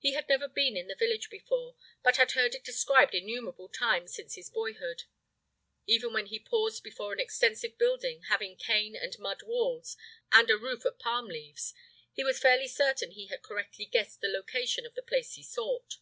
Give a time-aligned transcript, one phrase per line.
[0.00, 4.12] He had never been in the village before, but had heard it described innumerable times
[4.12, 5.04] since his boyhood.
[5.86, 9.96] Even when he paused before an extensive building having cane and mud walls
[10.32, 11.72] and a roof of palm leaves,
[12.12, 15.98] he was fairly certain he had correctly guessed the location of the place he sought.